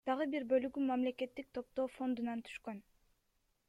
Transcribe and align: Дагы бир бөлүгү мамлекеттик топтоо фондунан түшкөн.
Дагы 0.09 0.25
бир 0.35 0.45
бөлүгү 0.53 0.85
мамлекеттик 0.85 1.53
топтоо 1.59 1.87
фондунан 2.01 2.45
түшкөн. 2.51 2.85